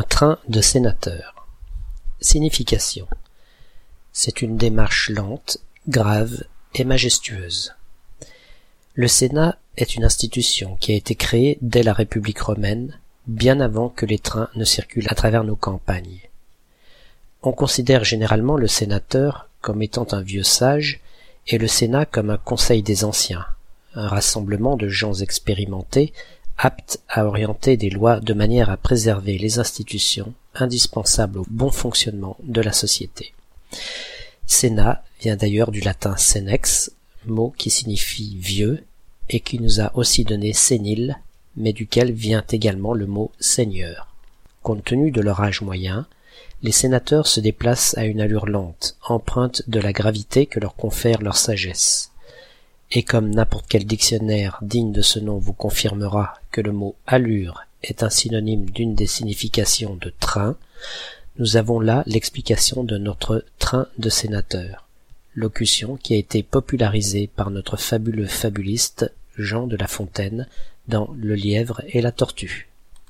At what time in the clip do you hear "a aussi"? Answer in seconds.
39.80-40.24